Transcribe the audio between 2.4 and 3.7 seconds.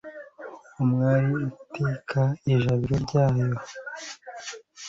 ijabiro ryarwo